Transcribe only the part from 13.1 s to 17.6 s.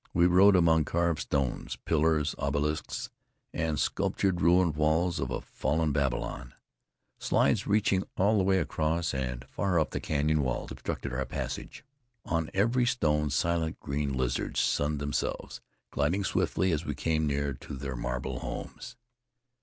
silent green lizards sunned themselves, gliding swiftly as we came near